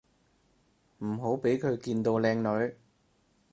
[1.03, 2.73] 唔好畀佢見到靚女